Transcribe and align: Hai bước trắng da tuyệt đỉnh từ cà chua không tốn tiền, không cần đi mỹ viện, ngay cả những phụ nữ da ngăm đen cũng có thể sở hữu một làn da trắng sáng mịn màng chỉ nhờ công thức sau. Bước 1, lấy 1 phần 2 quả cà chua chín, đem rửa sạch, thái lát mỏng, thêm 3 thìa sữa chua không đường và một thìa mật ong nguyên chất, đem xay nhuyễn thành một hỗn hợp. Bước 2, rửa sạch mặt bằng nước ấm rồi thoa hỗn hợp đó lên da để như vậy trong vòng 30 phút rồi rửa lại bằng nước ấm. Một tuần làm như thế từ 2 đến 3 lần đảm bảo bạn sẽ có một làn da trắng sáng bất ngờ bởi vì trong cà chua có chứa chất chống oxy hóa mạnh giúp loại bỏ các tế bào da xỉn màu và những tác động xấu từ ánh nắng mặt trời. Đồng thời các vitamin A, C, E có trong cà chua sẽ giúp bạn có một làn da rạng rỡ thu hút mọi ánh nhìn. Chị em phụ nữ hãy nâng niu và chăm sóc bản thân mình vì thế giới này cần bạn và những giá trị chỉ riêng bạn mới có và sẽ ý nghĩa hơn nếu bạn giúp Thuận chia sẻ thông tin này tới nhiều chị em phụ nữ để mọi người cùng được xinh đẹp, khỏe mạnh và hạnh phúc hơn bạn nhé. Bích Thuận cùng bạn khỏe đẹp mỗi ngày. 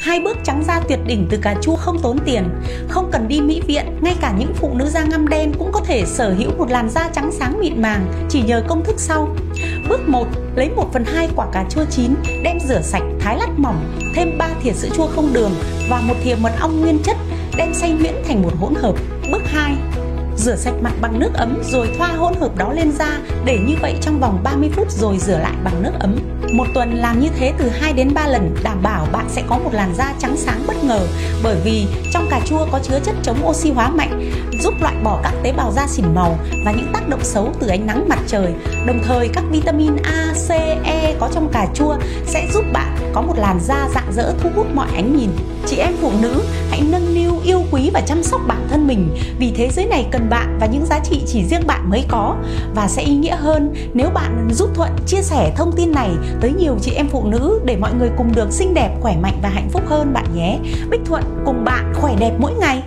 Hai 0.00 0.20
bước 0.20 0.36
trắng 0.44 0.62
da 0.66 0.80
tuyệt 0.88 0.98
đỉnh 1.06 1.26
từ 1.30 1.38
cà 1.42 1.54
chua 1.62 1.76
không 1.76 1.98
tốn 2.02 2.18
tiền, 2.24 2.48
không 2.88 3.10
cần 3.12 3.28
đi 3.28 3.40
mỹ 3.40 3.62
viện, 3.66 3.86
ngay 4.00 4.16
cả 4.20 4.34
những 4.38 4.54
phụ 4.54 4.74
nữ 4.74 4.86
da 4.86 5.02
ngăm 5.02 5.28
đen 5.28 5.52
cũng 5.58 5.72
có 5.72 5.80
thể 5.80 6.04
sở 6.06 6.34
hữu 6.38 6.50
một 6.58 6.70
làn 6.70 6.90
da 6.90 7.08
trắng 7.12 7.30
sáng 7.32 7.60
mịn 7.60 7.82
màng 7.82 8.12
chỉ 8.28 8.42
nhờ 8.42 8.62
công 8.68 8.84
thức 8.84 8.94
sau. 8.98 9.36
Bước 9.88 10.08
1, 10.08 10.26
lấy 10.56 10.70
1 10.76 10.92
phần 10.92 11.04
2 11.04 11.28
quả 11.36 11.46
cà 11.52 11.64
chua 11.70 11.84
chín, 11.90 12.14
đem 12.44 12.58
rửa 12.68 12.80
sạch, 12.82 13.02
thái 13.20 13.38
lát 13.38 13.48
mỏng, 13.56 14.00
thêm 14.14 14.38
3 14.38 14.48
thìa 14.62 14.72
sữa 14.72 14.88
chua 14.96 15.06
không 15.06 15.32
đường 15.32 15.52
và 15.90 16.00
một 16.00 16.14
thìa 16.22 16.34
mật 16.34 16.52
ong 16.60 16.80
nguyên 16.80 16.98
chất, 17.04 17.16
đem 17.56 17.74
xay 17.74 17.90
nhuyễn 17.90 18.14
thành 18.28 18.42
một 18.42 18.52
hỗn 18.60 18.74
hợp. 18.74 18.94
Bước 19.32 19.42
2, 19.44 19.59
rửa 20.40 20.56
sạch 20.56 20.74
mặt 20.82 20.92
bằng 21.00 21.18
nước 21.18 21.30
ấm 21.34 21.62
rồi 21.64 21.94
thoa 21.98 22.08
hỗn 22.08 22.34
hợp 22.40 22.56
đó 22.56 22.72
lên 22.72 22.92
da 22.92 23.18
để 23.44 23.58
như 23.66 23.74
vậy 23.82 23.94
trong 24.00 24.20
vòng 24.20 24.40
30 24.44 24.70
phút 24.72 24.90
rồi 24.90 25.18
rửa 25.18 25.38
lại 25.38 25.54
bằng 25.64 25.82
nước 25.82 25.92
ấm. 26.00 26.16
Một 26.52 26.66
tuần 26.74 26.94
làm 26.94 27.20
như 27.20 27.28
thế 27.38 27.52
từ 27.58 27.68
2 27.68 27.92
đến 27.92 28.14
3 28.14 28.26
lần 28.26 28.54
đảm 28.62 28.82
bảo 28.82 29.06
bạn 29.12 29.26
sẽ 29.28 29.42
có 29.48 29.58
một 29.58 29.70
làn 29.72 29.94
da 29.94 30.14
trắng 30.18 30.36
sáng 30.36 30.62
bất 30.66 30.84
ngờ 30.84 31.00
bởi 31.42 31.56
vì 31.64 31.86
trong 32.12 32.26
cà 32.30 32.40
chua 32.46 32.66
có 32.72 32.78
chứa 32.82 33.00
chất 33.02 33.14
chống 33.22 33.46
oxy 33.46 33.70
hóa 33.70 33.90
mạnh 33.90 34.30
giúp 34.62 34.74
loại 34.80 34.94
bỏ 35.04 35.20
các 35.22 35.34
tế 35.42 35.52
bào 35.52 35.72
da 35.72 35.86
xỉn 35.86 36.04
màu 36.14 36.38
và 36.64 36.72
những 36.72 36.90
tác 36.92 37.08
động 37.08 37.24
xấu 37.24 37.52
từ 37.60 37.66
ánh 37.68 37.86
nắng 37.86 38.08
mặt 38.08 38.18
trời. 38.26 38.52
Đồng 38.86 39.00
thời 39.04 39.28
các 39.28 39.44
vitamin 39.50 39.96
A, 40.02 40.34
C, 40.48 40.50
E 40.84 41.14
có 41.20 41.28
trong 41.34 41.48
cà 41.52 41.66
chua 41.74 41.96
sẽ 42.26 42.48
giúp 42.54 42.64
bạn 42.72 42.96
có 43.14 43.22
một 43.22 43.34
làn 43.36 43.60
da 43.60 43.88
rạng 43.94 44.12
rỡ 44.12 44.34
thu 44.40 44.50
hút 44.56 44.66
mọi 44.74 44.88
ánh 44.94 45.16
nhìn. 45.16 45.30
Chị 45.66 45.76
em 45.76 45.92
phụ 46.00 46.12
nữ 46.22 46.42
hãy 46.70 46.82
nâng 46.90 47.14
niu 47.14 47.39
và 47.92 48.00
chăm 48.00 48.22
sóc 48.22 48.40
bản 48.46 48.66
thân 48.70 48.86
mình 48.86 49.08
vì 49.38 49.52
thế 49.56 49.68
giới 49.70 49.86
này 49.86 50.06
cần 50.10 50.30
bạn 50.30 50.58
và 50.60 50.66
những 50.66 50.86
giá 50.86 51.00
trị 51.04 51.22
chỉ 51.26 51.44
riêng 51.44 51.66
bạn 51.66 51.90
mới 51.90 52.04
có 52.08 52.36
và 52.74 52.88
sẽ 52.88 53.02
ý 53.02 53.14
nghĩa 53.14 53.36
hơn 53.36 53.74
nếu 53.94 54.10
bạn 54.10 54.48
giúp 54.52 54.70
Thuận 54.74 54.90
chia 55.06 55.22
sẻ 55.22 55.52
thông 55.56 55.72
tin 55.76 55.92
này 55.92 56.10
tới 56.40 56.52
nhiều 56.52 56.76
chị 56.82 56.92
em 56.92 57.08
phụ 57.08 57.26
nữ 57.26 57.60
để 57.64 57.76
mọi 57.76 57.94
người 57.94 58.10
cùng 58.16 58.32
được 58.34 58.52
xinh 58.52 58.74
đẹp, 58.74 58.90
khỏe 59.00 59.16
mạnh 59.16 59.38
và 59.42 59.48
hạnh 59.48 59.68
phúc 59.72 59.82
hơn 59.86 60.12
bạn 60.12 60.26
nhé. 60.34 60.58
Bích 60.90 61.00
Thuận 61.04 61.22
cùng 61.44 61.64
bạn 61.64 61.92
khỏe 61.94 62.16
đẹp 62.20 62.32
mỗi 62.38 62.52
ngày. 62.54 62.82